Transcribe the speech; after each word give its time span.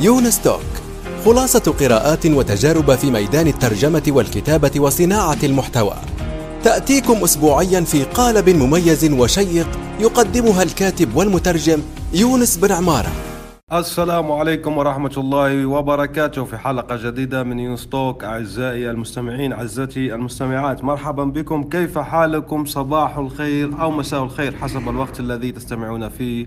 يونس 0.00 0.42
توك 0.42 0.60
خلاصة 1.24 1.72
قراءات 1.80 2.26
وتجارب 2.26 2.94
في 2.94 3.10
ميدان 3.10 3.46
الترجمة 3.46 4.02
والكتابة 4.08 4.70
وصناعة 4.80 5.38
المحتوى. 5.42 5.94
تأتيكم 6.64 7.14
أسبوعيا 7.24 7.80
في 7.80 8.04
قالب 8.04 8.48
مميز 8.48 9.12
وشيق 9.12 9.66
يقدمها 10.00 10.62
الكاتب 10.62 11.16
والمترجم 11.16 11.82
يونس 12.14 12.56
بن 12.56 12.72
عمارة. 12.72 13.12
السلام 13.72 14.32
عليكم 14.32 14.78
ورحمة 14.78 15.12
الله 15.16 15.66
وبركاته 15.66 16.44
في 16.44 16.58
حلقة 16.58 16.96
جديدة 17.10 17.42
من 17.42 17.58
يونستوك 17.58 18.24
أعزائي 18.24 18.90
المستمعين 18.90 19.52
عزتي 19.52 20.14
المستمعات 20.14 20.84
مرحبا 20.84 21.24
بكم. 21.24 21.62
كيف 21.62 21.98
حالكم؟ 21.98 22.64
صباح 22.64 23.18
الخير 23.18 23.70
أو 23.80 23.90
مساء 23.90 24.24
الخير 24.24 24.56
حسب 24.56 24.88
الوقت 24.88 25.20
الذي 25.20 25.52
تستمعون 25.52 26.08
فيه. 26.08 26.46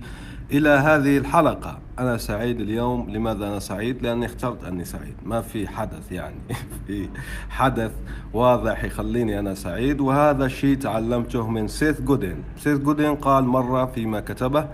إلى 0.51 0.69
هذه 0.69 1.17
الحلقة. 1.17 1.77
أنا 1.99 2.17
سعيد 2.17 2.61
اليوم. 2.61 3.09
لماذا 3.09 3.47
أنا 3.47 3.59
سعيد؟ 3.59 4.03
لأني 4.03 4.25
اخترت 4.25 4.63
أني 4.63 4.85
سعيد. 4.85 5.15
ما 5.25 5.41
في 5.41 5.67
حدث 5.67 6.11
يعني. 6.11 6.35
في 6.87 7.09
حدث 7.49 7.91
واضح 8.33 8.83
يخليني 8.83 9.39
أنا 9.39 9.53
سعيد. 9.53 10.01
وهذا 10.01 10.45
الشيء 10.45 10.77
تعلمته 10.77 11.47
من 11.47 11.67
سيث 11.67 12.01
جودين. 12.01 12.43
سيث 12.57 12.79
جودين 12.79 13.15
قال 13.15 13.43
مرة 13.43 13.85
فيما 13.85 14.19
كتبه 14.19 14.67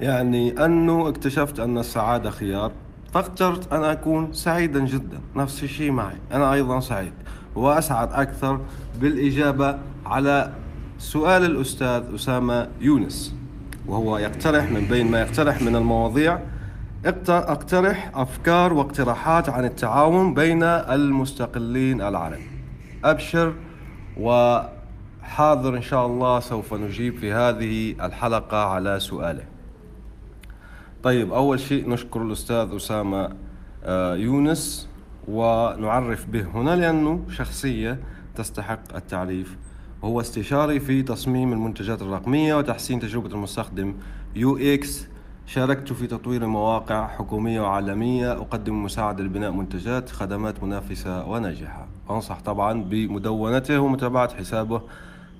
يعني 0.00 0.64
أنه 0.64 1.08
اكتشفت 1.08 1.60
أن 1.60 1.78
السعادة 1.78 2.30
خيار 2.30 2.72
فاخترت 3.12 3.72
أن 3.72 3.84
أكون 3.84 4.32
سعيدا 4.32 4.80
جدا. 4.80 5.20
نفس 5.36 5.62
الشيء 5.62 5.90
معي. 5.90 6.16
أنا 6.32 6.52
أيضا 6.52 6.80
سعيد. 6.80 7.12
وأسعد 7.54 8.12
أكثر 8.12 8.60
بالإجابة 9.00 9.78
على 10.06 10.52
سؤال 10.98 11.44
الأستاذ 11.44 12.14
أسامة 12.14 12.68
يونس. 12.80 13.37
وهو 13.88 14.18
يقترح 14.18 14.70
من 14.70 14.80
بين 14.80 15.10
ما 15.10 15.20
يقترح 15.20 15.62
من 15.62 15.76
المواضيع. 15.76 16.38
اقترح 17.30 18.10
أفكار 18.14 18.72
واقتراحات 18.72 19.48
عن 19.48 19.64
التعاون 19.64 20.34
بين 20.34 20.62
المستقلين 20.62 22.00
العرب. 22.00 22.40
أبشر 23.04 23.54
وحاضر 24.20 25.76
إن 25.76 25.82
شاء 25.82 26.06
الله 26.06 26.40
سوف 26.40 26.74
نجيب 26.74 27.18
في 27.18 27.32
هذه 27.32 27.94
الحلقة 28.06 28.64
على 28.64 29.00
سؤاله. 29.00 29.44
طيب 31.02 31.32
أول 31.32 31.60
شيء 31.60 31.90
نشكر 31.90 32.22
الأستاذ 32.22 32.76
أسامة 32.76 33.30
آه، 33.84 34.14
يونس 34.14 34.88
ونعرف 35.28 36.26
به 36.26 36.44
هنا 36.54 36.76
لأنه 36.76 37.24
شخصية 37.30 37.98
تستحق 38.34 38.94
التعريف 38.94 39.56
هو 40.04 40.20
استشاري 40.20 40.80
في 40.80 41.02
تصميم 41.02 41.52
المنتجات 41.52 42.02
الرقمية 42.02 42.54
وتحسين 42.54 43.00
تجربة 43.00 43.34
المستخدم. 43.34 43.94
UX 44.36 45.06
شاركت 45.46 45.92
في 45.92 46.06
تطوير 46.06 46.46
مواقع 46.46 47.06
حكومية 47.06 47.60
وعالمية 47.60 48.32
أقدم 48.32 48.84
مساعدة 48.84 49.24
لبناء 49.24 49.50
منتجات 49.50 50.10
خدمات 50.10 50.62
منافسة 50.62 51.24
وناجحة. 51.24 51.86
أنصح 52.10 52.40
طبعا 52.40 52.82
بمدونته 52.82 53.78
ومتابعة 53.78 54.34
حسابه 54.34 54.82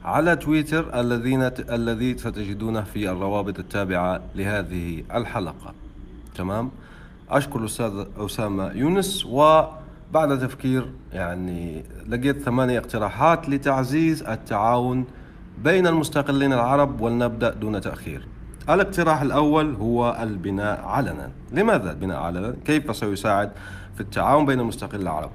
على 0.04 0.36
تويتر 0.36 1.00
الذين 1.00 1.42
الذي 1.70 2.18
ستجدونه 2.18 2.82
في 2.82 3.10
الروابط 3.10 3.58
التابعة 3.58 4.20
لهذه 4.34 5.04
الحلقة. 5.14 5.74
تمام؟ 6.34 6.70
أشكر 7.30 7.60
الأستاذ 7.60 8.04
أسامة 8.16 8.72
يونس 8.72 9.26
وبعد 10.10 10.38
تفكير 10.38 10.86
يعني 11.12 11.84
لقيت 12.08 12.42
ثمانية 12.42 12.78
اقتراحات 12.78 13.48
لتعزيز 13.48 14.22
التعاون 14.22 15.04
بين 15.64 15.86
المستقلين 15.86 16.52
العرب 16.52 17.00
ولنبدأ 17.00 17.54
دون 17.54 17.80
تأخير 17.80 18.26
الاقتراح 18.70 19.22
الأول 19.22 19.74
هو 19.74 20.18
البناء 20.22 20.80
علنا 20.84 21.30
لماذا 21.52 21.90
البناء 21.90 22.18
علنا؟ 22.18 22.54
كيف 22.64 22.96
سيساعد 22.96 23.50
في 23.94 24.00
التعاون 24.00 24.46
بين 24.46 24.60
المستقلين 24.60 25.02
العرب؟ 25.02 25.30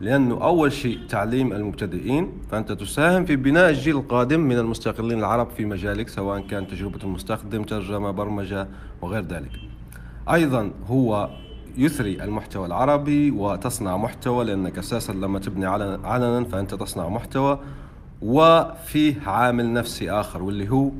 لأنه 0.00 0.44
أول 0.44 0.72
شيء 0.72 0.98
تعليم 1.08 1.52
المبتدئين 1.52 2.32
فأنت 2.50 2.72
تساهم 2.72 3.24
في 3.24 3.36
بناء 3.36 3.70
الجيل 3.70 3.96
القادم 3.96 4.40
من 4.40 4.58
المستقلين 4.58 5.18
العرب 5.18 5.50
في 5.50 5.64
مجالك 5.64 6.08
سواء 6.08 6.40
كان 6.40 6.66
تجربة 6.66 6.98
المستخدم 7.04 7.62
ترجمة 7.62 8.10
برمجة 8.10 8.68
وغير 9.02 9.22
ذلك 9.22 9.52
أيضا 10.32 10.70
هو 10.86 11.30
يثري 11.76 12.24
المحتوى 12.24 12.66
العربي 12.66 13.30
وتصنع 13.30 13.96
محتوى 13.96 14.44
لأنك 14.44 14.78
أساسا 14.78 15.12
لما 15.12 15.38
تبني 15.38 15.66
علنا 16.04 16.44
فأنت 16.44 16.74
تصنع 16.74 17.08
محتوى 17.08 17.58
وفيه 18.22 19.14
عامل 19.26 19.72
نفسي 19.72 20.10
آخر 20.10 20.42
واللي 20.42 20.70
هو 20.70 20.90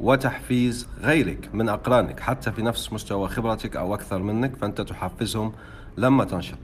وتحفيز 0.00 0.88
غيرك 1.00 1.50
من 1.52 1.68
أقرانك 1.68 2.20
حتى 2.20 2.52
في 2.52 2.62
نفس 2.62 2.92
مستوى 2.92 3.28
خبرتك 3.28 3.76
أو 3.76 3.94
أكثر 3.94 4.22
منك 4.22 4.56
فأنت 4.56 4.80
تحفزهم 4.80 5.52
لما 5.96 6.24
تنشر. 6.24 6.56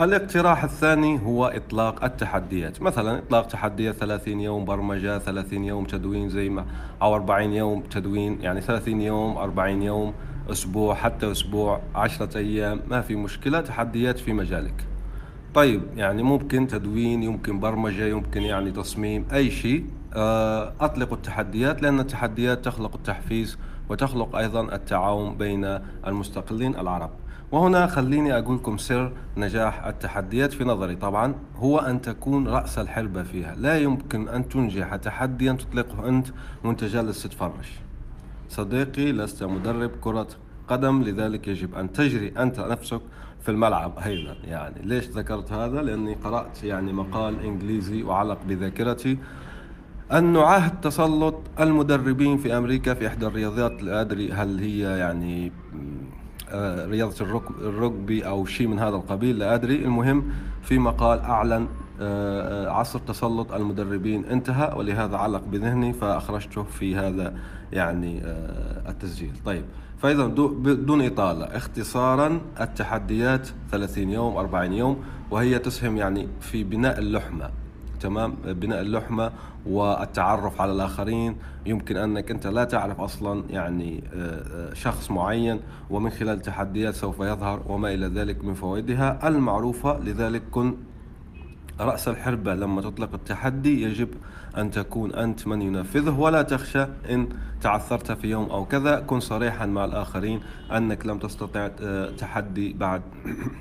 الاقتراح 0.00 0.64
الثاني 0.64 1.20
هو 1.22 1.46
إطلاق 1.46 2.04
التحديات. 2.04 2.82
مثلا 2.82 3.18
إطلاق 3.18 3.46
تحديات 3.46 3.94
30 3.94 4.40
يوم 4.40 4.64
برمجة 4.64 5.18
30 5.18 5.64
يوم 5.64 5.84
تدوين 5.84 6.28
زي 6.28 6.48
ما 6.48 6.66
أو 7.02 7.14
40 7.14 7.52
يوم 7.52 7.80
تدوين 7.80 8.38
يعني 8.42 8.60
30 8.60 9.00
يوم 9.00 9.36
40 9.36 9.82
يوم 9.82 10.14
أسبوع 10.50 10.94
حتى 10.94 11.30
أسبوع 11.30 11.80
10 11.94 12.38
أيام 12.38 12.80
ما 12.90 13.00
في 13.00 13.16
مشكلة 13.16 13.60
تحديات 13.60 14.18
في 14.18 14.32
مجالك. 14.32 14.84
طيب 15.54 15.82
يعني 15.96 16.22
ممكن 16.22 16.66
تدوين 16.66 17.22
يمكن 17.22 17.60
برمجة 17.60 18.06
يمكن 18.06 18.42
يعني 18.42 18.70
تصميم 18.70 19.24
أي 19.32 19.50
شيء. 19.50 19.84
آه، 20.14 20.72
أطلق 20.80 21.12
التحديات 21.12 21.82
لأن 21.82 22.00
التحديات 22.00 22.64
تخلق 22.64 22.94
التحفيز 22.94 23.58
وتخلق 23.88 24.36
أيضا 24.36 24.74
التعاون 24.74 25.36
بين 25.36 25.78
المستقلين 26.06 26.76
العرب. 26.76 27.10
وهنا 27.52 27.86
خليني 27.86 28.38
أقول 28.38 28.56
لكم 28.56 28.78
سر 28.78 29.12
نجاح 29.36 29.86
التحديات 29.86 30.52
في 30.52 30.64
نظري. 30.64 30.96
طبعا 30.96 31.34
هو 31.56 31.78
أن 31.78 32.00
تكون 32.00 32.48
رأس 32.48 32.78
الحربة 32.78 33.22
فيها. 33.22 33.54
لا 33.54 33.78
يمكن 33.78 34.28
أن 34.28 34.48
تنجح 34.48 34.96
تحديا 34.96 35.52
تطلقه 35.52 36.08
أنت 36.08 36.26
وأنت 36.64 36.84
جالس 36.84 37.22
تتفرج 37.22 37.66
صديقي 38.50 39.12
لست 39.12 39.42
مدرب 39.42 39.90
كرة 40.00 40.28
قدم 40.68 41.02
لذلك 41.02 41.48
يجب 41.48 41.74
أن 41.74 41.92
تجري 41.92 42.32
أنت 42.38 42.60
نفسك 42.60 43.00
في 43.40 43.48
الملعب 43.48 43.98
أيضا. 43.98 44.36
يعني 44.44 44.82
ليش 44.82 45.08
ذكرت 45.08 45.52
هذا؟ 45.52 45.82
لأني 45.82 46.14
قرأت 46.14 46.64
يعني 46.64 46.92
مقال 46.92 47.44
إنجليزي 47.44 48.02
وعلق 48.02 48.38
بذاكرتي. 48.48 49.18
أنه 50.12 50.42
عهد 50.42 50.80
تسلط 50.80 51.34
المدربين 51.60 52.38
في 52.38 52.56
أمريكا 52.56 52.94
في 52.94 53.06
إحدى 53.06 53.26
الرياضيات 53.26 53.82
لا 53.82 54.00
أدري 54.00 54.32
هل 54.32 54.58
هي 54.58 54.98
يعني 54.98 55.52
آه، 56.50 56.86
رياضة 56.86 57.44
الركبي 57.60 58.26
أو 58.26 58.46
شيء 58.46 58.66
من 58.66 58.78
هذا 58.78 58.96
القبيل 58.96 59.38
لا 59.38 59.54
أدري. 59.54 59.84
المهم 59.84 60.24
في 60.62 60.78
مقال 60.78 61.20
أعلن 61.20 61.68
عصر 62.68 62.98
تسلط 62.98 63.52
المدربين 63.52 64.24
انتهى 64.24 64.74
ولهذا 64.76 65.16
علق 65.16 65.44
بذهني 65.44 65.92
فأخرجته 65.92 66.62
في 66.62 66.96
هذا 66.96 67.34
يعني 67.72 68.20
التسجيل. 68.88 69.32
طيب 69.44 69.64
فإذا 69.98 70.26
بدون 70.26 71.06
إطالة 71.06 71.44
اختصارا 71.44 72.40
التحديات 72.60 73.48
30 73.70 74.10
يوم 74.10 74.36
40 74.36 74.72
يوم 74.72 74.96
وهي 75.30 75.58
تسهم 75.58 75.96
يعني 75.96 76.28
في 76.40 76.64
بناء 76.64 76.98
اللحمة 76.98 77.50
تمام؟ 78.00 78.34
بناء 78.44 78.80
اللحمة 78.80 79.32
والتعرف 79.66 80.60
على 80.60 80.72
الآخرين. 80.72 81.36
يمكن 81.66 81.96
أنك 81.96 82.30
أنت 82.30 82.46
لا 82.46 82.64
تعرف 82.64 83.00
أصلا 83.00 83.44
يعني 83.50 84.04
آه، 84.14 84.70
آه، 84.70 84.74
شخص 84.74 85.10
معين 85.10 85.60
ومن 85.90 86.10
خلال 86.10 86.36
التحديات 86.36 86.94
سوف 86.94 87.20
يظهر 87.20 87.62
وما 87.66 87.94
إلى 87.94 88.06
ذلك 88.06 88.44
من 88.44 88.54
فوائدها. 88.54 89.28
المعروفة 89.28 89.98
لذلك 89.98 90.42
كن 90.50 90.74
رأس 91.80 92.08
الحربة 92.08 92.54
لما 92.54 92.82
تطلق 92.82 93.14
التحدي 93.14 93.82
يجب 93.82 94.08
أن 94.56 94.70
تكون 94.70 95.14
أنت 95.14 95.46
من 95.46 95.62
ينفذه 95.62 96.18
ولا 96.18 96.42
تخشى 96.42 96.86
إن 97.10 97.28
تعثرت 97.60 98.12
في 98.12 98.30
يوم 98.30 98.50
أو 98.50 98.64
كذا. 98.64 99.00
كن 99.00 99.20
صريحا 99.20 99.66
مع 99.66 99.84
الآخرين 99.84 100.40
أنك 100.72 101.06
لم 101.06 101.18
تستطع 101.18 101.70
آه، 101.82 102.10
تحدي 102.10 102.72
بعد 102.72 103.02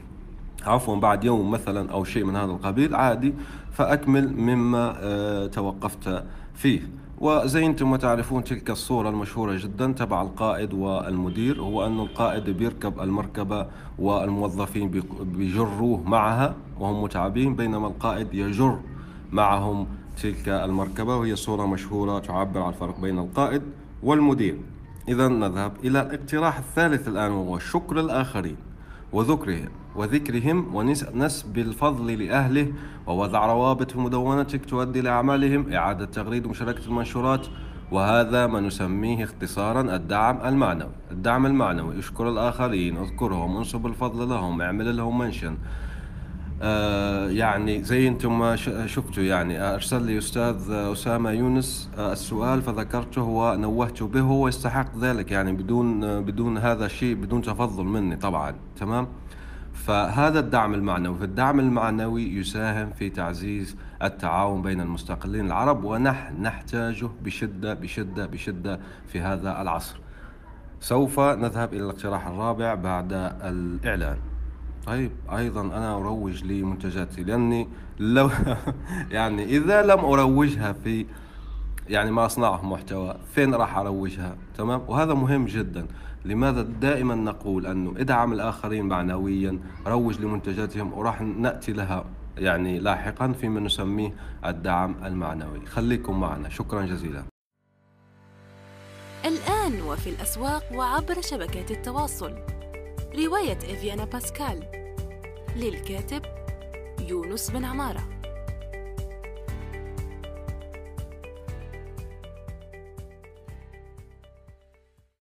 عفوا 0.66 0.96
بعد 0.96 1.24
يوم 1.24 1.52
مثلا 1.52 1.92
أو 1.92 2.04
شيء 2.04 2.24
من 2.24 2.36
هذا 2.36 2.52
القبيل. 2.52 2.96
عادي 2.96 3.34
فأكمل 3.72 4.34
مما 4.34 4.96
آه، 5.02 5.48
توقفت 5.48 6.24
فيه. 6.56 6.82
وزي 7.22 7.66
أنتم 7.66 7.92
ما 7.92 7.98
تعرفون 7.98 8.44
تلك 8.44 8.70
الصورة 8.70 9.10
المشهورة 9.10 9.58
جدا 9.58 9.92
تبع 9.92 10.22
القائد 10.22 10.74
والمدير 10.74 11.62
هو 11.62 11.86
أن 11.86 12.00
القائد 12.00 12.50
بيركب 12.50 13.00
المركبة 13.00 13.68
والموظفين 14.00 15.02
بيجروه 15.22 16.04
معها 16.04 16.56
وهم 16.80 17.04
متعبين 17.04 17.56
بينما 17.56 17.88
القائد 17.88 18.34
يجر 18.34 18.80
معهم 19.32 19.88
تلك 20.22 20.50
المركبة 20.50 21.16
وهي 21.16 21.36
صورة 21.36 21.66
مشهورة 21.66 22.20
تعبر 22.20 22.62
عن 22.62 22.70
الفرق 22.70 23.00
بين 23.00 23.20
القائد 23.20 23.62
والمدير. 24.04 24.58
إذا 25.08 25.28
نذهب 25.28 25.72
إلى 25.84 26.02
الاقتراح 26.02 26.58
الثالث 26.58 27.08
الآن 27.08 27.32
وهو 27.32 27.60
شكر 27.60 28.00
الآخرين. 28.00 28.58
وذكرهم 29.14 29.70
وذكرهم 29.96 30.76
ونسب 30.76 31.58
الفضل 31.58 32.24
لأهله 32.24 32.74
ووضع 33.08 33.46
روابط 33.46 33.92
في 33.92 34.00
مدونتك 34.00 34.66
تؤدي 34.66 35.02
لأعمالهم 35.02 35.74
إعادة 35.74 36.06
تغريد 36.06 36.46
ومشاركة 36.46 36.86
المنشورات 36.88 37.48
وهذا 37.92 38.48
ما 38.48 38.60
نسميه 38.60 39.24
اختصارا 39.24 39.96
الدعم 39.96 40.42
المعنوي. 40.46 40.92
الدعم 41.12 41.46
المعنوي 41.46 42.00
اشكر 42.00 42.30
الآخرين 42.30 42.98
اذكرهم 42.98 43.58
انصب 43.58 43.86
الفضل 43.86 44.30
لهم 44.30 44.62
اعمل 44.62 44.98
لهم 44.98 45.18
منشن. 45.18 45.58
يعني 47.30 47.84
زي 47.84 48.08
أنتم 48.08 48.40
ما 48.40 48.56
شفتوا 48.86 49.24
يعني 49.24 49.62
أرسل 49.62 50.04
لي 50.04 50.18
أستاذ 50.18 50.72
أسامة 50.72 51.32
يونس 51.32 51.90
آه 51.98 52.14
السؤال 52.14 52.62
فذكرته 52.62 53.22
ونوهت 53.22 54.04
به 54.04 54.22
هو 54.22 54.48
يستحق 54.48 54.98
ذلك 54.98 55.32
يعني 55.32 55.52
بدون 55.52 56.04
آه 56.04 56.20
بدون 56.20 56.58
هذا 56.58 56.86
الشيء 56.86 57.16
بدون 57.16 57.42
تفضل 57.42 57.84
مني 57.84 58.16
طبعا 58.16 58.56
تمام؟ 58.80 59.08
فهذا 59.74 60.40
الدعم 60.40 60.74
المعنوي 60.74 61.18
فالدعم 61.18 61.60
المعنوي 61.60 62.24
يساهم 62.24 62.92
في 62.92 63.10
تعزيز 63.10 63.76
التعاون 64.04 64.62
بين 64.62 64.82
المستقلين 64.82 65.46
العرب 65.46 65.84
ونحن 65.84 66.42
نحتاجه 66.42 67.10
بشدة 67.24 67.74
بشدة 67.74 68.26
بشدة 68.26 68.80
في 69.08 69.22
هذا 69.22 69.62
العصر. 69.62 70.00
سوف 70.80 71.20
نذهب 71.20 71.74
إلى 71.74 71.84
الاقتراح 71.84 72.28
الرابع 72.28 72.74
بعد 72.76 73.14
الإعلان. 73.44 74.18
طيب 74.86 75.12
أيضا 75.38 75.62
أنا 75.62 75.96
أروج 75.96 76.44
لمنتجاتي 76.44 77.24
لأني 77.24 77.68
لو 78.00 78.30
يعني 79.12 79.44
إذا 79.44 79.82
لم 79.82 80.00
أروجها 80.06 80.74
في 80.74 81.06
يعني 81.90 82.12
ما 82.12 82.26
أصنعه 82.26 82.66
محتوى 82.66 83.16
فين 83.36 83.56
راح 83.56 83.78
أروجها؟ 83.78 84.36
تمام؟ 84.58 84.82
وهذا 84.88 85.14
مهم 85.14 85.46
جدا. 85.46 85.88
لماذا 86.26 86.62
دائما 86.62 87.16
نقول 87.16 87.66
أنه 87.66 87.94
إدعم 87.98 88.34
الآخرين 88.34 88.86
معنويا 88.86 89.60
روج 89.88 90.22
لمنتجاتهم 90.22 90.94
وراح 90.94 91.22
نأتي 91.22 91.74
لها 91.74 92.06
يعني 92.38 92.80
لاحقا 92.80 93.32
فيما 93.32 93.60
نسميه 93.60 94.16
الدعم 94.46 94.96
المعنوي. 95.06 95.66
خليكم 95.66 96.20
معنا. 96.20 96.50
شكرا 96.50 96.86
جزيلا. 96.86 97.24
الآن 99.26 99.82
وفي 99.82 100.10
الأسواق 100.10 100.64
وعبر 100.76 101.22
شبكات 101.22 101.72
التواصل. 101.72 102.59
رواية 103.26 103.58
إفيانا 103.58 104.06
باسكال 104.06 104.64
للكاتب 105.56 106.22
يونس 107.10 107.52
بن 107.52 107.66
عمارة. 107.66 108.04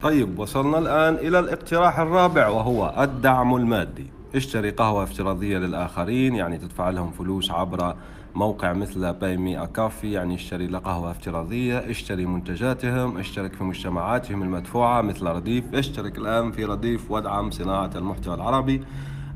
طيب 0.03 0.39
وصلنا 0.39 0.79
الآن 0.79 1.15
إلى 1.15 1.39
الاقتراح 1.39 1.99
الرابع 1.99 2.49
وهو 2.49 2.95
الدعم 2.99 3.57
المادي. 3.57 4.07
اشتري 4.35 4.71
قهوة 4.71 5.03
افتراضية 5.03 5.59
للآخرين 5.59 6.35
يعني 6.35 6.59
تدفع 6.59 6.91
لهم 6.91 7.11
فلوس 7.11 7.51
عبر 7.51 7.97
موقع 8.35 8.73
مثل 8.73 9.13
Buy 9.13 9.37
Me 9.37 9.63
a 9.63 9.70
Coffee 9.70 10.13
يعني 10.13 10.35
اشتري 10.35 10.67
له 10.67 10.79
قهوة 10.79 11.11
افتراضية 11.11 11.79
اشتري 11.79 12.27
منتجاتهم 12.27 13.19
اشترك 13.19 13.53
في 13.53 13.65
مجتمعاتهم 13.65 14.43
المدفوعة 14.43 15.03
مثل 15.03 15.27
رديف 15.27 15.75
اشترك 15.75 16.19
الآن 16.19 16.53
في 16.53 16.65
رديف 16.65 17.11
وادعم 17.11 17.51
صناعة 17.51 17.91
المحتوى 17.97 18.35
العربي. 18.35 18.83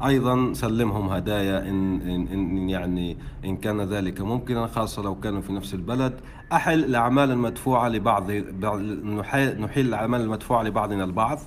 أيضا 0.07 0.53
سلمهم 0.53 1.09
هدايا 1.09 1.69
إن, 1.69 2.01
إن, 2.01 2.27
إن 2.27 2.69
يعني 2.69 3.17
إن 3.45 3.57
كان 3.57 3.81
ذلك 3.81 4.21
ممكنا 4.21 4.67
خاصة 4.67 5.03
لو 5.03 5.15
كانوا 5.15 5.41
في 5.41 5.53
نفس 5.53 5.75
البلد. 5.75 6.21
أحل 6.53 6.85
الأعمال 6.85 7.31
المدفوعة 7.31 7.89
لبعض 7.89 8.31
نحيل 8.31 9.87
الأعمال 9.87 10.21
المدفوعة 10.21 10.63
لبعضنا 10.63 11.05
البعض. 11.05 11.39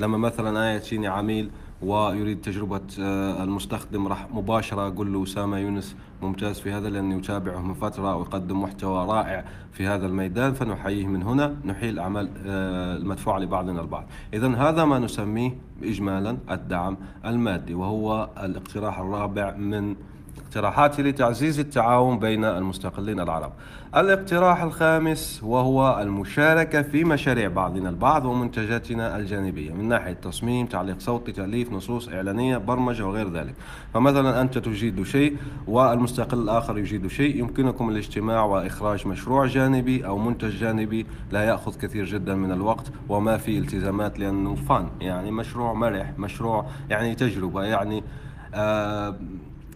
لما 0.00 0.18
مثلا 0.18 0.50
أنا 0.50 0.72
ياتيني 0.72 1.06
عميل 1.08 1.50
ويريد 1.82 2.40
تجربة 2.40 2.80
آه، 3.00 3.44
المستخدم 3.44 4.08
راح 4.08 4.28
مباشرة 4.34 4.86
أقول 4.86 5.12
له 5.12 5.22
أسامة 5.22 5.58
يونس 5.58 5.96
ممتاز 6.22 6.60
في 6.60 6.72
هذا 6.72 6.90
لأني 6.90 7.18
أتابعه 7.18 7.60
من 7.60 7.74
فترة 7.74 8.16
ويقدم 8.16 8.62
محتوى 8.62 9.06
رائع 9.06 9.44
في 9.72 9.86
هذا 9.86 10.06
الميدان 10.06 10.54
فنحييه 10.54 11.06
من 11.06 11.22
هنا 11.22 11.56
نحيي 11.64 11.90
الأعمال 11.90 12.30
آه، 12.46 12.96
المدفوعة 12.96 13.38
لبعضنا 13.38 13.80
البعض. 13.80 14.04
إذا 14.34 14.48
هذا 14.48 14.84
ما 14.84 14.98
نسميه 14.98 15.56
إجمالا 15.82 16.36
الدعم 16.50 16.96
المادي 17.26 17.74
وهو 17.74 18.28
الاقتراح 18.42 18.98
الرابع 18.98 19.56
من 19.56 19.96
اقتراحاتي 20.52 21.02
لتعزيز 21.02 21.60
التعاون 21.60 22.18
بين 22.18 22.44
المستقلين 22.44 23.20
العرب. 23.20 23.52
الاقتراح 23.96 24.62
الخامس 24.62 25.40
وهو 25.42 25.98
المشاركة 26.00 26.82
في 26.82 27.04
مشاريع 27.04 27.48
بعضنا 27.48 27.88
البعض 27.88 28.24
ومنتجاتنا 28.24 29.16
الجانبية 29.16 29.72
من 29.72 29.88
ناحية 29.88 30.12
تصميم 30.12 30.66
تعليق 30.66 30.98
صوتي 30.98 31.32
تأليف 31.32 31.72
نصوص 31.72 32.08
إعلانية 32.08 32.56
برمجة 32.56 33.06
وغير 33.06 33.32
ذلك. 33.32 33.54
فمثلا 33.94 34.40
أنت 34.40 34.58
تجيد 34.58 35.02
شيء 35.02 35.36
والمستقل 35.66 36.38
الآخر 36.38 36.78
يجيد 36.78 37.06
شيء 37.06 37.36
يمكنكم 37.36 37.88
الاجتماع 37.88 38.44
وإخراج 38.44 39.06
مشروع 39.06 39.46
جانبي 39.46 40.06
أو 40.06 40.18
منتج 40.18 40.50
جانبي 40.50 41.06
لا 41.30 41.42
يأخذ 41.42 41.78
كثير 41.78 42.04
جدا 42.04 42.34
من 42.34 42.52
الوقت 42.52 42.86
وما 43.08 43.36
في 43.36 43.58
التزامات 43.58 44.18
لأنه 44.18 44.54
فن 44.54 44.88
يعني 45.00 45.30
مشروع 45.30 45.72
مرح 45.72 46.12
مشروع 46.18 46.66
يعني 46.90 47.14
تجربة 47.14 47.62
يعني 47.62 48.04
آه 48.54 49.16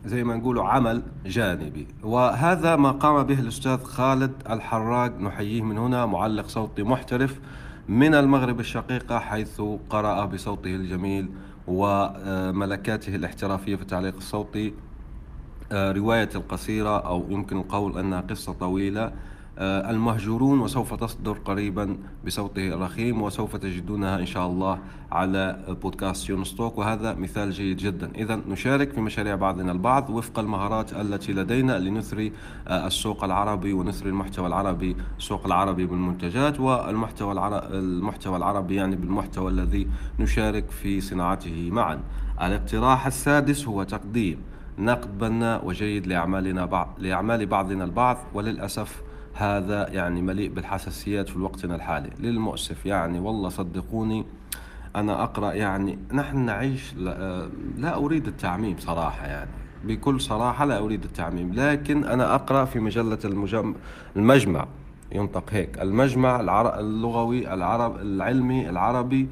زي 0.07 0.25
ما 0.25 0.37
نقولوا 0.37 0.65
عمل 0.65 1.03
جانبي. 1.27 1.87
وهذا 2.03 2.77
ما 2.77 2.91
قام 2.91 3.23
به 3.23 3.41
الأستاذ 3.41 3.83
خالد 3.85 4.33
الحراق 4.51 5.21
نحييه 5.21 5.63
من 5.63 5.79
هنا 5.79 6.07
معلق 6.07 6.49
صوتي 6.49 6.83
محترف 6.83 7.41
من 7.89 8.15
المغرب 8.15 8.61
الشقيقة 8.61 9.19
حيث 9.19 9.61
قرأ 9.91 10.25
بصوته 10.25 10.75
الجميل 10.75 11.29
وملكاته 11.67 13.15
الاحترافية 13.15 13.77
في 13.77 13.83
التعليق 13.83 14.17
الصوتي 14.17 14.75
آه، 15.73 15.93
رواية 15.93 16.29
القصيرة 16.35 16.99
أو 16.99 17.25
يمكن 17.31 17.57
القول 17.57 17.99
أنها 17.99 18.21
قصة 18.21 18.53
طويلة 18.53 19.13
المهجورون 19.59 20.61
وسوف 20.61 20.95
تصدر 20.95 21.33
قريبا 21.33 21.97
بصوته 22.27 22.69
الرخيم 22.69 23.23
وسوف 23.23 23.57
تجدونها 23.57 24.19
إن 24.19 24.27
شاء 24.27 24.47
الله 24.47 24.79
على 25.13 25.77
بودكاست 25.83 26.29
يونستوك. 26.29 26.79
وهذا 26.79 27.15
مثال 27.15 27.51
جيد 27.51 27.77
جدا. 27.77 28.11
إذا 28.15 28.41
نشارك 28.49 28.93
في 28.93 29.01
مشاريع 29.01 29.35
بعضنا 29.35 29.73
البعض 29.73 30.11
وفق 30.11 30.39
المهارات 30.39 30.93
التي 30.93 31.33
لدينا 31.33 31.79
لنثري 31.79 32.33
آه، 32.69 32.87
السوق 32.87 33.25
العربي 33.25 33.73
ونثري 33.73 34.09
المحتوى 34.09 34.47
العربي 34.47 34.97
السوق 35.19 35.47
العربي 35.47 35.87
بالمنتجات 35.87 36.61
والمحتوى 36.61 37.33
المحتوى 37.73 38.37
العربي 38.37 38.75
يعني 38.75 38.97
بالمحتوى 38.97 39.51
الذي 39.51 39.89
نشارك 40.19 40.71
في 40.71 41.01
صناعته 41.01 41.71
معا. 41.73 42.01
الاقتراح 42.43 43.07
السادس 43.07 43.69
هو 43.69 43.83
تقديم 43.83 44.39
نقد 44.79 45.19
بناء 45.19 45.67
وجيد 45.67 46.07
لأعمالنا 46.07 46.65
بعض 46.65 46.95
لأعمال 46.99 47.47
بعضنا 47.47 47.85
البعض 47.85 48.17
وللأسف 48.35 49.03
هذا 49.37 49.89
يعني 49.89 50.23
مليء 50.23 50.53
بالحساسيات 50.53 51.29
في 51.29 51.39
وقتنا 51.39 51.75
الحالي. 51.75 52.11
للمؤسف 52.21 52.87
يعني 52.87 53.19
والله 53.19 53.49
صدقوني 53.49 54.25
أنا 54.97 55.23
أقرأ 55.23 55.53
يعني 55.53 55.99
نحن 56.13 56.39
نعيش 56.39 56.95
لا, 56.95 57.49
لا 57.79 57.97
أريد 57.97 58.27
التعميم 58.27 58.77
صراحة 58.79 59.27
يعني. 59.27 59.51
بكل 59.85 60.21
صراحة 60.21 60.65
لا 60.65 60.79
أريد 60.79 61.05
التعميم 61.05 61.53
لكن 61.55 62.05
أنا 62.05 62.35
أقرأ 62.35 62.65
في 62.65 62.81
مجلة 62.81 63.19
المجم... 63.25 63.75
المجمع. 64.17 64.67
ينطق 65.13 65.45
هيك 65.51 65.83
المجمع 65.83 66.41
العر... 66.41 66.81
اللغوي 66.81 67.55
العرب 67.55 67.97
العلمي 67.97 68.69
العربي 68.71 69.29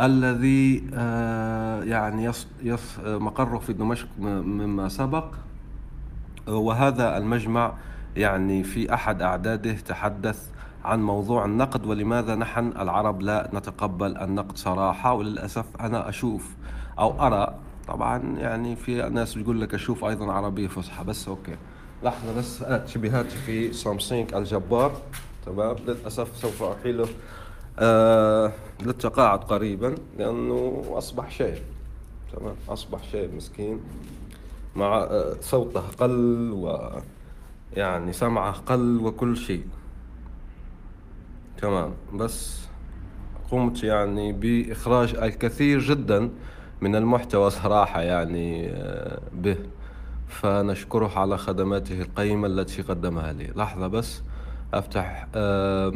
الذي 0.00 0.84
آه 0.94 1.82
يعني 1.82 2.24
يص... 2.24 2.46
يص... 2.62 2.98
مقره 3.04 3.58
في 3.58 3.72
دمشق 3.72 4.08
مما 4.18 4.88
سبق. 4.88 5.24
وهذا 6.48 7.16
المجمع 7.16 7.72
يعني 8.16 8.64
في 8.64 8.94
أحد 8.94 9.22
أعداده 9.22 9.72
تحدث 9.72 10.50
عن 10.84 11.02
موضوع 11.02 11.44
النقد 11.44 11.86
ولماذا 11.86 12.34
نحن 12.34 12.68
العرب 12.68 13.22
لا 13.22 13.50
نتقبل 13.54 14.16
النقد 14.16 14.56
صراحة 14.56 15.12
وللأسف 15.14 15.64
أنا 15.80 16.08
أشوف 16.08 16.56
أو 16.98 17.26
أرى. 17.26 17.54
طبعا 17.88 18.38
يعني 18.38 18.76
في 18.76 18.94
ناس 19.08 19.36
يقول 19.36 19.60
لك 19.60 19.74
أشوف 19.74 20.04
أيضا 20.04 20.32
عربية 20.32 20.68
فصحى 20.68 21.04
بس 21.04 21.28
أوكي. 21.28 21.56
لحظة 22.02 22.38
بس 22.38 22.62
أنا 22.62 22.84
في 23.22 23.72
سامسونج 23.72 24.34
الجبار 24.34 24.92
تمام؟ 25.46 25.76
للأسف 25.86 26.36
سوف 26.36 26.62
أحيله 26.62 27.08
آه 27.78 28.52
للتقاعد 28.82 29.38
قريبا 29.38 29.94
لأنه 30.18 30.84
أصبح 30.88 31.30
شيء 31.30 31.62
تمام؟ 32.36 32.54
أصبح 32.68 33.02
شيء 33.12 33.34
مسكين 33.36 33.80
مع 34.76 34.96
آه 34.96 35.36
صوته 35.40 35.80
قل 35.80 36.50
و 36.52 36.90
يعني 37.76 38.12
سمعه 38.12 38.52
قل 38.52 39.00
وكل 39.02 39.36
شيء. 39.36 39.64
تمام. 41.60 41.92
بس 42.14 42.68
قمت 43.50 43.84
يعني 43.84 44.32
بإخراج 44.32 45.14
الكثير 45.14 45.80
جدا 45.80 46.30
من 46.80 46.96
المحتوى 46.96 47.50
صراحة 47.50 48.02
يعني 48.02 48.70
آه، 48.70 49.20
به. 49.32 49.56
فنشكره 50.28 51.18
على 51.18 51.38
خدماته 51.38 52.02
القيمة 52.02 52.46
التي 52.46 52.82
قدمها 52.82 53.32
لي. 53.32 53.52
لحظة 53.56 53.86
بس 53.86 54.22
أفتح 54.74 55.26
آه، 55.34 55.92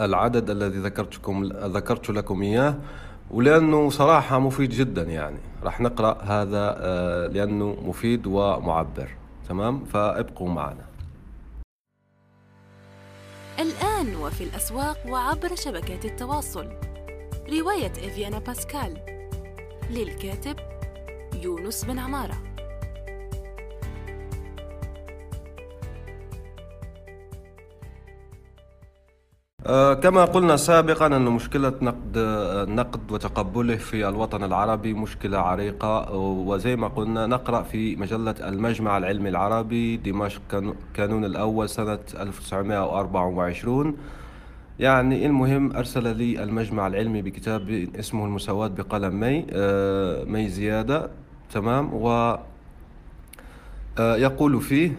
العدد 0.00 0.50
الذي 0.50 0.78
ذكرتكم 0.78 1.44
ذكرت 1.44 2.10
لكم 2.10 2.42
إياه. 2.42 2.74
ولأنه 3.30 3.90
صراحة 3.90 4.38
مفيد 4.38 4.70
جدا 4.70 5.02
يعني. 5.02 5.38
راح 5.62 5.80
نقرأ 5.80 6.22
هذا 6.22 6.76
آه، 6.78 7.26
لأنه 7.26 7.76
مفيد 7.84 8.26
ومعبر. 8.26 9.17
تمام؟ 9.48 9.84
فابقوا 9.84 10.48
معنا. 10.48 10.86
الآن 13.58 14.16
وفي 14.16 14.44
الأسواق 14.44 15.06
وعبر 15.08 15.54
شبكات 15.54 16.04
التواصل. 16.04 16.72
رواية 17.52 17.92
إفيانا 17.92 18.38
باسكال. 18.38 19.18
للكاتب 19.90 20.56
يونس 21.34 21.84
بن 21.84 21.98
عمارة. 21.98 22.47
كما 30.02 30.24
قلنا 30.24 30.56
سابقا 30.56 31.06
أن 31.06 31.22
مشكلة 31.22 31.72
نقد 31.82 32.12
النقد 32.16 33.12
وتقبله 33.12 33.76
في 33.76 34.08
الوطن 34.08 34.44
العربي 34.44 34.94
مشكلة 34.94 35.38
عريقة 35.38 36.12
وزي 36.16 36.76
ما 36.76 36.88
قلنا 36.88 37.26
نقرأ 37.26 37.62
في 37.62 37.96
مجلة 37.96 38.34
المجمع 38.40 38.98
العلمي 38.98 39.28
العربي 39.28 39.96
دمشق 39.96 40.74
كانون 40.94 41.24
الأول 41.24 41.68
سنة 41.68 41.98
1924 42.20 43.96
يعني 44.80 45.26
المهم 45.26 45.76
أرسل 45.76 46.16
لي 46.16 46.42
المجمع 46.42 46.86
العلمي 46.86 47.22
بكتاب 47.22 47.88
اسمه 47.98 48.24
المساواة 48.24 48.68
بقلم 48.68 49.20
مي 49.20 49.46
آه، 49.50 50.24
مي 50.24 50.48
زيادة 50.48 51.10
تمام؟ 51.52 51.94
و 51.94 52.08
آه، 53.98 54.16
يقول 54.16 54.60
فيه 54.60 54.98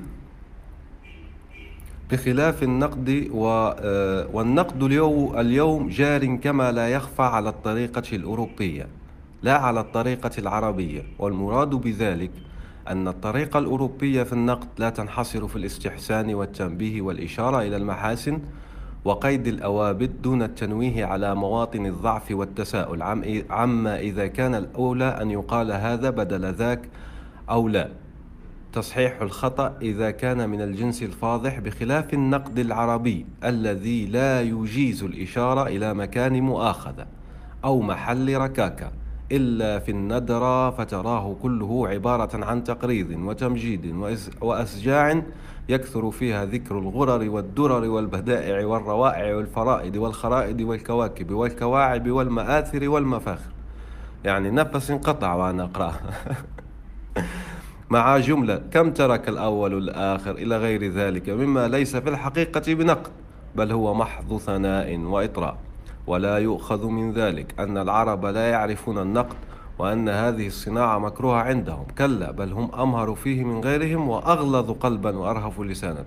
بخلاف 2.11 2.63
النقد 2.63 3.29
آه، 3.35 4.27
والنقد 4.33 4.83
اليوم 5.37 5.89
جار 5.89 6.35
كما 6.35 6.71
لا 6.71 6.89
يخفى 6.89 7.21
على 7.21 7.49
الطريقة 7.49 8.03
الأوروبية 8.13 8.87
لا 9.43 9.57
على 9.57 9.79
الطريقة 9.79 10.31
العربية. 10.37 11.03
والمراد 11.19 11.69
بذلك 11.69 12.31
أن 12.87 13.07
الطريقة 13.07 13.59
الأوروبية 13.59 14.23
في 14.23 14.33
النقد 14.33 14.67
لا 14.77 14.89
تنحصر 14.89 15.47
في 15.47 15.55
الاستحسان 15.55 16.33
والتنبيه 16.33 17.01
والإشارة 17.01 17.61
إلى 17.61 17.77
المحاسن 17.77 18.39
وقيد 19.05 19.47
الأوابد 19.47 20.21
دون 20.21 20.41
التنويه 20.41 21.05
على 21.05 21.35
مواطن 21.35 21.85
الضعف 21.85 22.31
والتساؤل 22.31 23.01
عما 23.49 23.99
إذا 23.99 24.27
كان 24.27 24.55
الأولى 24.55 25.05
أن 25.21 25.31
يقال 25.31 25.71
هذا 25.71 26.09
بدل 26.09 26.53
ذاك 26.53 26.81
أو 27.49 27.67
لا. 27.67 27.89
تصحيح 28.73 29.21
الخطأ 29.21 29.77
إذا 29.81 30.11
كان 30.11 30.49
من 30.49 30.61
الجنس 30.61 31.03
الفاضح 31.03 31.59
بخلاف 31.59 32.13
النقد 32.13 32.59
العربي 32.59 33.25
الذي 33.43 34.05
لا 34.05 34.41
يجيز 34.41 35.03
الإشارة 35.03 35.67
إلى 35.67 35.93
مكان 35.93 36.41
مؤاخذة 36.41 37.05
أو 37.65 37.81
محل 37.81 38.37
ركاكة 38.37 38.91
إلا 39.31 39.79
في 39.79 39.91
الندرة 39.91 40.69
فتراه 40.69 41.35
كله 41.41 41.87
عبارة 41.87 42.45
عن 42.45 42.63
تقريض 42.63 43.11
وتمجيد 43.11 43.95
وأسجاع 44.41 45.21
يكثر 45.69 46.11
فيها 46.11 46.45
ذكر 46.45 46.79
الغرر 46.79 47.29
والدرر 47.29 47.89
والبدائع 47.89 48.65
والروائع 48.65 49.35
والفرائد 49.35 49.97
والخرائد 49.97 50.61
والكواكب 50.61 51.31
والكواعب 51.31 52.09
والمآثر 52.09 52.89
والمفاخر. 52.89 53.51
يعني 54.25 54.51
نفس 54.51 54.91
انقطع 54.91 55.33
وأنا 55.33 55.63
أقرأ 55.63 55.93
مع 57.89 58.17
جملة 58.17 58.61
كم 58.71 58.91
ترك 58.91 59.29
الأول 59.29 59.77
الآخر 59.77 60.31
إلى 60.31 60.57
غير 60.57 60.91
ذلك 60.91 61.29
مما 61.29 61.67
ليس 61.67 61.95
في 61.95 62.09
الحقيقة 62.09 62.73
بنقد 62.73 63.11
بل 63.55 63.71
هو 63.71 63.93
محض 63.93 64.37
ثناء 64.37 64.97
وإطراء. 64.97 65.57
ولا 66.07 66.37
يؤخذ 66.37 66.87
من 66.87 67.13
ذلك 67.13 67.59
أن 67.59 67.77
العرب 67.77 68.25
لا 68.25 68.49
يعرفون 68.49 68.97
النقد 68.97 69.35
وأن 69.79 70.09
هذه 70.09 70.47
الصناعة 70.47 70.99
مكروهة 70.99 71.41
عندهم. 71.41 71.85
كلا 71.97 72.31
بل 72.31 72.51
هم 72.51 72.71
أمهر 72.75 73.15
فيه 73.15 73.43
من 73.43 73.61
غيرهم 73.61 74.09
وأغلظ 74.09 74.71
قلبا 74.71 75.17
وأرهف 75.17 75.59
لسانا. 75.59 76.05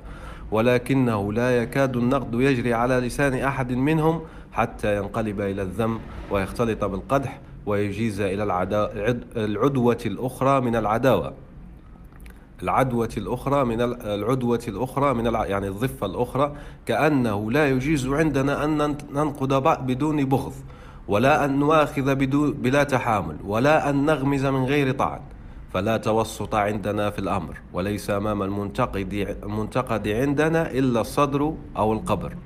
ولكنه 0.50 1.32
لا 1.32 1.62
يكاد 1.62 1.96
النقد 1.96 2.34
يجري 2.34 2.74
على 2.74 3.00
لسان 3.00 3.34
أحد 3.34 3.72
منهم 3.72 4.20
حتى 4.52 4.96
ينقلب 4.96 5.40
إلى 5.40 5.62
الذم 5.62 5.98
ويختلط 6.30 6.84
بالقدح 6.84 7.40
ويجيز 7.66 8.20
إلى 8.20 8.42
العدوة 9.36 9.98
الأخرى 10.06 10.60
من 10.60 10.76
العداوة. 10.76 11.32
العدوة 12.62 13.08
الأخرى 13.16 13.64
من 13.64 13.80
العدوة 13.80 14.60
الأخرى 14.68 15.14
من 15.14 15.24
يعني 15.24 15.68
الضفة 15.68 16.06
الأخرى 16.06 16.52
كأنه 16.86 17.50
لا 17.50 17.68
يجيز 17.68 18.06
عندنا 18.06 18.64
أن 18.64 18.96
ننقد 19.12 19.52
بدون 19.86 20.24
بغض 20.24 20.52
ولا 21.08 21.44
أن 21.44 21.58
نواخذ 21.58 22.14
بدون 22.14 22.52
بلا 22.52 22.84
تحامل 22.84 23.36
ولا 23.44 23.90
أن 23.90 24.06
نغمز 24.06 24.46
من 24.46 24.64
غير 24.64 24.92
طعن 24.92 25.20
فلا 25.72 25.96
توسط 25.96 26.54
عندنا 26.54 27.10
في 27.10 27.18
الأمر 27.18 27.56
وليس 27.72 28.10
أمام 28.10 28.42
المنتقد 28.42 29.36
المنتقد 29.42 30.08
عندنا 30.08 30.70
إلا 30.70 31.00
الصدر 31.00 31.54
أو 31.76 31.92
القبر. 31.92 32.36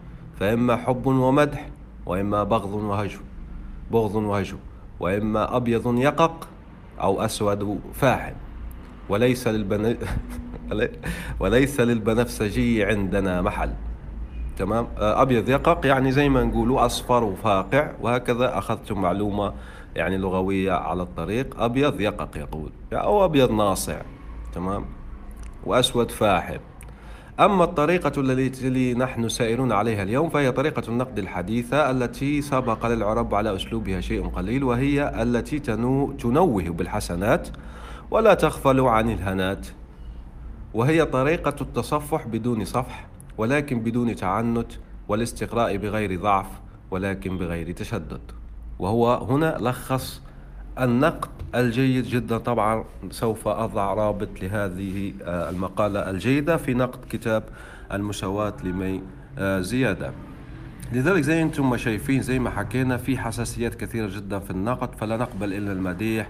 فإما 0.40 0.76
حب 0.76 1.06
ومدح 1.06 1.68
وإما 2.06 2.44
بغض 2.44 2.74
وهجو 2.74 3.20
بغض 3.90 4.14
وهجو 4.14 4.56
وإما 5.00 5.56
أبيض 5.56 5.98
يقق 5.98 6.48
أو 7.00 7.24
أسود 7.24 7.80
فاحم 7.94 8.34
وليس 9.08 9.48
للبن... 9.48 9.96
وليس 11.40 11.80
للبنفسجي 11.80 12.84
عندنا 12.84 13.42
محل. 13.42 13.70
تمام؟ 14.58 14.88
آه، 14.98 15.22
أبيض 15.22 15.48
يقق 15.48 15.86
يعني 15.86 16.12
زي 16.12 16.28
ما 16.28 16.44
نقولوا 16.44 16.86
أصفر 16.86 17.24
وفاقع 17.24 17.92
وهكذا 18.00 18.58
أخذتم 18.58 19.00
معلومة 19.02 19.52
يعني 19.96 20.16
لغوية 20.16 20.72
على 20.72 21.02
الطريق. 21.02 21.60
أبيض 21.60 22.00
يقق 22.00 22.36
يقول 22.36 22.70
أو 22.92 23.24
أبيض 23.24 23.52
ناصع. 23.52 24.02
تمام؟ 24.54 24.84
وأسود 25.66 26.10
فاحم 26.10 26.58
أما 27.40 27.64
الطريقة 27.64 28.12
التي 28.20 28.94
نحن 28.94 29.28
سائرون 29.28 29.72
عليها 29.72 30.02
اليوم 30.02 30.28
فهي 30.28 30.52
طريقة 30.52 30.82
النقد 30.88 31.18
الحديثة 31.18 31.90
التي 31.90 32.42
سبق 32.42 32.86
للعرب 32.86 33.34
على 33.34 33.56
أسلوبها 33.56 34.00
شيء 34.00 34.28
قليل 34.28 34.64
وهي 34.64 35.22
التي 35.22 35.58
تنوه 35.58 36.62
بالحسنات 36.62 37.48
ولا 38.10 38.34
تغفلوا 38.34 38.90
عن 38.90 39.10
الهنات. 39.10 39.66
وهي 40.74 41.04
طريقة 41.04 41.54
التصفح 41.60 42.26
بدون 42.26 42.64
صفح 42.64 43.06
ولكن 43.38 43.80
بدون 43.80 44.16
تعنت 44.16 44.72
والاستقراء 45.08 45.76
بغير 45.76 46.20
ضعف 46.20 46.46
ولكن 46.90 47.38
بغير 47.38 47.72
تشدد. 47.72 48.20
وهو 48.78 49.14
هنا 49.14 49.56
لخص 49.60 50.22
النقد 50.80 51.30
الجيد 51.54 52.04
جدا. 52.04 52.38
طبعا 52.38 52.84
سوف 53.10 53.48
أضع 53.48 53.94
رابط 53.94 54.28
لهذه 54.42 55.12
آه، 55.22 55.50
المقالة 55.50 56.10
الجيدة 56.10 56.56
في 56.56 56.74
نقد 56.74 57.00
كتاب 57.10 57.42
المساواة 57.92 58.54
لمي 58.64 59.02
آه، 59.38 59.60
زيادة. 59.60 60.12
لذلك 60.92 61.22
زي 61.22 61.42
أنتم 61.42 61.70
ما 61.70 61.76
شايفين 61.76 62.22
زي 62.22 62.38
ما 62.38 62.50
حكينا 62.50 62.96
في 62.96 63.18
حساسيات 63.18 63.74
كثيرة 63.74 64.06
جدا 64.16 64.38
في 64.38 64.50
النقد 64.50 64.94
فلا 64.94 65.16
نقبل 65.16 65.54
إلا 65.54 65.72
المديح. 65.72 66.28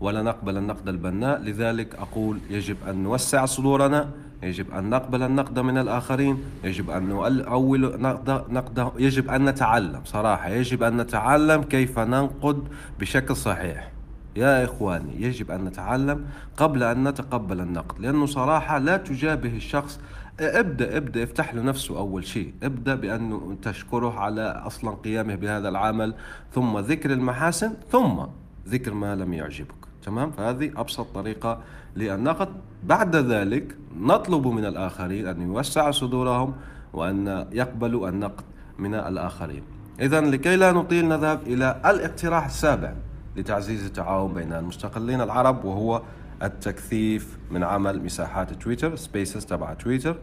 ولا 0.00 0.22
نقبل 0.22 0.56
النقد 0.56 0.88
البناء. 0.88 1.40
لذلك 1.40 1.94
أقول 1.94 2.38
يجب 2.50 2.76
أن 2.88 3.02
نوسع 3.02 3.44
صدورنا 3.44 4.10
يجب 4.42 4.70
أن 4.70 4.90
نقبل 4.90 5.22
النقد 5.22 5.58
من 5.58 5.78
الآخرين 5.78 6.44
يجب 6.64 6.90
أن 6.90 7.08
نؤول 7.08 8.00
نقد, 8.00 8.44
نقد 8.52 8.92
يجب 8.98 9.30
أن 9.30 9.44
نتعلم. 9.44 10.00
صراحة 10.04 10.48
يجب 10.48 10.82
أن 10.82 10.96
نتعلم 10.96 11.62
كيف 11.62 11.98
ننقد 11.98 12.68
بشكل 13.00 13.36
صحيح. 13.36 13.92
يا 14.36 14.64
إخواني 14.64 15.22
يجب 15.22 15.50
أن 15.50 15.64
نتعلم 15.64 16.26
قبل 16.56 16.82
أن 16.82 17.08
نتقبل 17.08 17.60
النقد 17.60 18.00
لأنه 18.00 18.26
صراحة 18.26 18.78
لا 18.78 18.96
تجابه 18.96 19.56
الشخص. 19.56 20.00
ابدأ 20.40 20.96
ابدأ 20.96 21.22
افتح 21.22 21.54
له 21.54 21.62
نفسه 21.62 21.98
أول 21.98 22.26
شيء. 22.26 22.54
ابدأ 22.62 22.94
بأنه 22.94 23.56
تشكره 23.62 24.20
على 24.20 24.42
أصلا 24.42 24.90
قيامه 24.90 25.34
بهذا 25.34 25.68
العمل 25.68 26.14
ثم 26.54 26.78
ذكر 26.78 27.12
المحاسن 27.12 27.74
ثم 27.90 28.20
ذكر 28.68 28.94
ما 28.94 29.16
لم 29.16 29.32
يعجبك. 29.32 29.87
تمام؟ 30.02 30.30
فهذه 30.30 30.70
أبسط 30.76 31.06
طريقة 31.14 31.60
للنقد 31.96 32.48
بعد 32.84 33.16
ذلك 33.16 33.76
نطلب 34.00 34.46
من 34.46 34.64
الآخرين 34.64 35.26
أن 35.26 35.42
يوسعوا 35.42 35.90
صدورهم 35.90 36.54
وأن 36.92 37.46
يقبلوا 37.52 38.08
النقد 38.08 38.44
من 38.78 38.94
الآخرين. 38.94 39.62
إذا 40.00 40.20
لكي 40.20 40.56
لا 40.56 40.72
نطيل 40.72 41.08
نذهب 41.08 41.40
إلى 41.46 41.80
الاقتراح 41.86 42.44
السابع 42.44 42.92
لتعزيز 43.36 43.84
التعاون 43.84 44.32
بين 44.32 44.52
المستقلين 44.52 45.20
العرب 45.20 45.64
وهو 45.64 46.02
التكثيف 46.42 47.38
من 47.50 47.64
عمل 47.64 48.04
مساحات 48.04 48.52
تويتر 48.52 48.96
سبيسز 48.96 49.46
تبع 49.46 49.74
تويتر. 49.74 50.16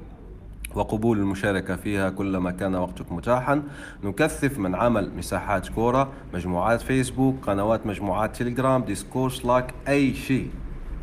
وقبول 0.76 1.20
المشاركة 1.20 1.76
فيها 1.76 2.10
كلما 2.10 2.52
كان 2.52 2.76
وقتك 2.76 3.12
متاحا. 3.12 3.64
نكثف 4.04 4.60
من 4.60 4.76
عمل 4.76 5.12
مساحات 5.18 5.70
Quora 5.70 6.12
مجموعات 6.34 6.82
فيسبوك 6.82 7.36
قنوات 7.46 7.88
مجموعات 7.88 8.36
تليجرام 8.36 8.84
Discord 8.84 9.30
Slack 9.30 9.74
أي 9.88 10.14
شيء. 10.14 10.50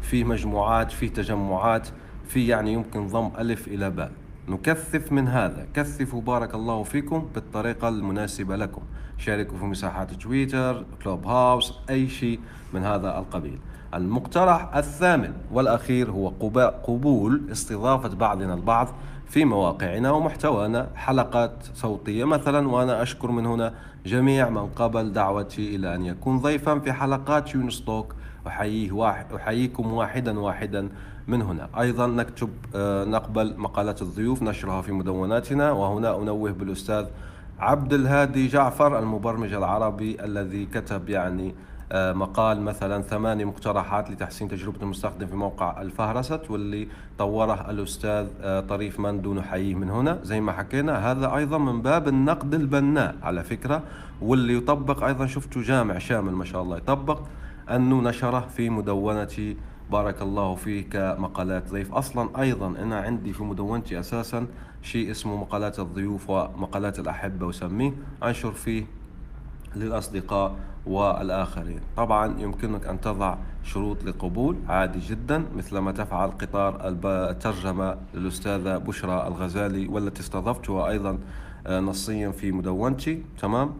في 0.02 0.24
مجموعات 0.24 0.92
في 0.92 1.08
تجمعات 1.08 1.88
في 2.28 2.46
يعني 2.46 2.72
يمكن 2.72 3.06
ضم 3.06 3.30
ألف 3.38 3.68
إلى 3.68 3.90
باء. 3.90 4.12
نكثف 4.48 5.12
من 5.12 5.28
هذا. 5.28 5.66
كثفوا 5.74 6.20
بارك 6.20 6.54
الله 6.54 6.82
فيكم 6.82 7.28
بالطريقة 7.34 7.88
المناسبة 7.88 8.56
لكم. 8.56 8.82
شاركوا 9.18 9.58
في 9.58 9.64
مساحات 9.64 10.10
تويتر 10.10 10.84
Clubhouse 11.02 11.74
أي 11.90 12.08
شيء 12.08 12.40
من 12.74 12.84
هذا 12.84 13.18
القبيل. 13.18 13.58
المقترح 13.94 14.76
الثامن 14.76 15.32
والأخير 15.52 16.10
هو 16.10 16.28
قبول 16.82 17.42
استضافة 17.52 18.08
بعضنا 18.08 18.54
البعض 18.54 18.88
في 19.32 19.44
مواقعنا 19.44 20.10
ومحتوانا. 20.10 20.88
حلقات 20.94 21.52
صوتية 21.74 22.24
مثلا 22.24 22.68
وأنا 22.68 23.02
أشكر 23.02 23.30
من 23.30 23.46
هنا 23.46 23.74
جميع 24.06 24.48
من 24.48 24.66
قبل 24.66 25.12
دعوتي 25.12 25.76
إلى 25.76 25.94
أن 25.94 26.04
يكون 26.04 26.38
ضيفا 26.38 26.78
في 26.78 26.92
حلقات 26.92 27.54
يونس 27.54 27.84
توك. 27.84 28.14
أحييه 28.46 28.92
واحد 28.92 29.32
أحييكم 29.32 29.92
واحدا 29.92 30.40
واحدا 30.40 30.88
من 31.26 31.42
هنا. 31.42 31.68
أيضا 31.80 32.06
نكتب 32.06 32.48
آه، 32.74 33.04
نقبل 33.04 33.54
مقالات 33.58 34.02
الضيوف 34.02 34.42
نشرها 34.42 34.82
في 34.82 34.92
مدوناتنا. 34.92 35.72
وهنا 35.72 36.16
أنوه 36.16 36.50
بالأستاذ 36.50 37.06
عبد 37.58 37.92
الهادي 37.92 38.48
جعفر 38.48 38.98
المبرمج 38.98 39.52
العربي 39.52 40.24
الذي 40.24 40.66
كتب 40.66 41.08
يعني 41.08 41.54
مقال 41.94 42.62
مثلا 42.62 43.02
ثماني 43.02 43.44
مقترحات 43.44 44.10
لتحسين 44.10 44.48
تجربة 44.48 44.82
المستخدم 44.82 45.26
في 45.26 45.36
موقع 45.36 45.82
الفهرست 45.82 46.50
واللي 46.50 46.88
طوره 47.18 47.70
الأستاذ 47.70 48.26
آه، 48.40 48.60
طريف 48.60 49.00
مندو 49.00 49.34
نحييه 49.34 49.74
من 49.74 49.90
هنا. 49.90 50.18
زي 50.22 50.40
ما 50.40 50.52
حكينا 50.52 51.10
هذا 51.10 51.36
أيضا 51.36 51.58
من 51.58 51.82
باب 51.82 52.08
النقد 52.08 52.54
البناء 52.54 53.16
على 53.22 53.44
فكرة 53.44 53.82
واللي 54.22 54.56
يطبق 54.56 55.04
أيضا 55.04 55.26
شفته 55.26 55.62
جامع 55.62 55.98
شامل 55.98 56.32
ما 56.32 56.44
شاء 56.44 56.62
الله 56.62 56.76
يطبق 56.76 57.20
أنه 57.70 58.02
نشره 58.02 58.40
في 58.40 58.70
مدونتي. 58.70 59.56
بارك 59.90 60.22
الله 60.22 60.54
فيه 60.54 60.90
كمقالات 60.90 61.70
ضيف. 61.70 61.94
أصلا 61.94 62.40
أيضا 62.40 62.66
أنا 62.68 63.00
عندي 63.00 63.32
في 63.32 63.42
مدونتي 63.42 64.00
أساسا 64.00 64.46
شيء 64.82 65.10
اسمه 65.10 65.36
مقالات 65.36 65.78
الضيوف 65.78 66.30
ومقالات 66.30 66.98
الأحبة 66.98 67.46
وسميه 67.46 67.92
أنشر 68.22 68.52
فيه 68.52 68.84
للأصدقاء 69.76 70.56
والآخرين. 70.86 71.80
طبعا 71.96 72.40
يمكنك 72.40 72.86
أن 72.86 73.00
تضع 73.00 73.36
شروط 73.64 74.04
لقبول 74.04 74.56
عادي 74.68 74.98
جدا 74.98 75.44
مثل 75.56 75.78
ما 75.78 75.92
تفعل 75.92 76.30
قطار 76.30 76.88
الترجمة 77.04 77.96
للأستاذة 78.14 78.78
بشرى 78.78 79.26
الغزالي 79.26 79.88
والتي 79.88 80.20
استضفتها 80.20 80.88
أيضا 80.88 81.18
آه، 81.66 81.80
نصيا 81.80 82.30
في 82.30 82.52
مدونتي. 82.52 83.22
تمام؟ 83.40 83.70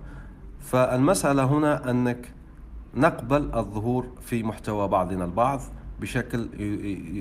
فالمسألة 0.61 1.45
هنا 1.45 1.91
أنك 1.91 2.33
نقبل 2.95 3.51
الظهور 3.55 4.07
في 4.21 4.43
محتوى 4.43 4.89
بعضنا 4.89 5.25
البعض 5.25 5.61
بشكل 6.01 6.49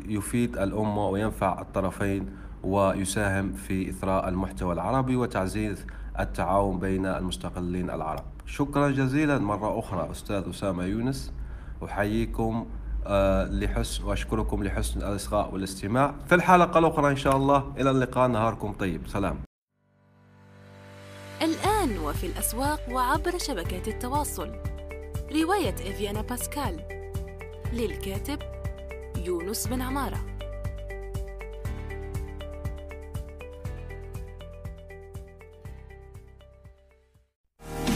يفيد 0.10 0.58
الأمة 0.58 1.08
وينفع 1.08 1.62
الطرفين 1.62 2.26
ويساهم 2.64 3.54
في 3.54 3.90
إثراء 3.90 4.30
المحتوى 4.30 4.74
العربي 4.74 5.16
وتعزيز 5.16 5.86
التعاون 6.20 6.80
بين 6.80 7.06
المستقلين 7.06 7.90
العرب. 7.90 8.24
شكرا 8.46 8.90
جزيلا. 8.90 9.40
مرة 9.40 9.80
أخرى 9.80 10.12
أستاذ 10.12 10.50
أسامة 10.50 10.84
يونس 10.84 11.34
أحييكم 11.84 12.68
آه، 13.06 13.46
لحسن 13.46 14.04
وأشكركم 14.04 14.64
لحسن 14.64 15.00
الإصغاء 15.00 15.54
والاستماع. 15.54 16.16
في 16.28 16.36
الحلقة 16.36 16.80
الأخرى 16.80 17.12
إن 17.12 17.16
شاء 17.16 17.38
الله. 17.38 17.74
إلى 17.78 17.92
اللقاء. 17.92 18.28
نهاركم 18.28 18.74
طيب. 18.74 19.08
سلام. 19.08 19.36
الآن 21.42 21.98
وفي 21.98 22.26
الأسواق 22.26 22.80
وعبر 22.92 23.38
شبكات 23.38 23.88
التواصل. 23.88 24.56
رواية 25.44 25.74
إفيانا 25.74 26.22
باسكال 26.22 26.80
للكاتب 27.74 28.40
يونس 29.18 29.68
بن 29.68 29.82
عمارة. 29.82 30.31